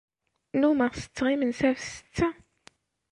Nnummeɣ 0.55 0.91
setteɣ 0.95 1.27
imensi 1.29 1.67
ɣef 1.69 1.79
setta. 1.85 2.29